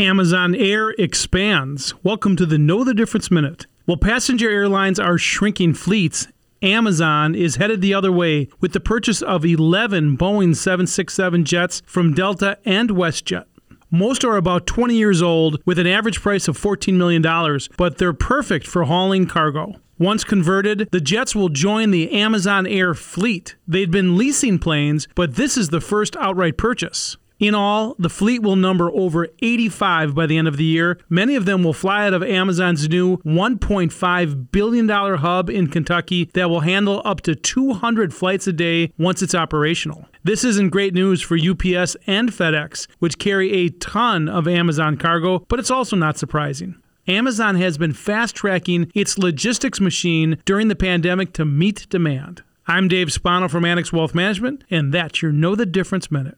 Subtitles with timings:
[0.00, 1.92] Amazon Air expands.
[2.02, 3.66] Welcome to the Know the Difference Minute.
[3.84, 6.26] While passenger airlines are shrinking fleets,
[6.62, 12.14] Amazon is headed the other way with the purchase of 11 Boeing 767 jets from
[12.14, 13.44] Delta and WestJet.
[13.90, 17.20] Most are about 20 years old with an average price of $14 million,
[17.76, 19.74] but they're perfect for hauling cargo.
[19.98, 23.56] Once converted, the jets will join the Amazon Air fleet.
[23.68, 27.18] They'd been leasing planes, but this is the first outright purchase.
[27.40, 31.00] In all, the fleet will number over 85 by the end of the year.
[31.08, 36.50] Many of them will fly out of Amazon's new $1.5 billion hub in Kentucky that
[36.50, 40.04] will handle up to 200 flights a day once it's operational.
[40.22, 45.38] This isn't great news for UPS and FedEx, which carry a ton of Amazon cargo,
[45.48, 46.76] but it's also not surprising.
[47.08, 52.42] Amazon has been fast tracking its logistics machine during the pandemic to meet demand.
[52.66, 56.36] I'm Dave Spano from Annex Wealth Management, and that's your Know the Difference Minute.